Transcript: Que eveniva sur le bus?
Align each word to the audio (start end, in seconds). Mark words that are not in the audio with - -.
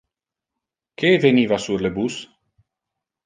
Que 1.01 1.11
eveniva 1.17 1.59
sur 1.65 1.85
le 1.87 1.91
bus? 1.99 2.15